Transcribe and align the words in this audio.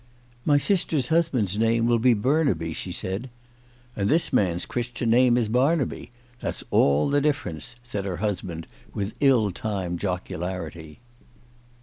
"My 0.45 0.57
sister's 0.57 1.09
husband's 1.09 1.59
name 1.59 1.85
will 1.85 1.99
be 1.99 2.15
Burnaby," 2.15 2.73
she 2.73 2.91
said." 2.91 3.29
And 3.95 4.09
this 4.09 4.33
man's 4.33 4.65
Chris 4.65 4.87
tian 4.87 5.11
name 5.11 5.37
is 5.37 5.47
Barnaby; 5.47 6.09
that's 6.39 6.63
all 6.71 7.07
the 7.11 7.21
difference," 7.21 7.75
said 7.83 8.03
her 8.05 8.17
husband, 8.17 8.65
with 8.95 9.13
ill 9.19 9.51
timed 9.51 9.99
jocularity. 9.99 10.97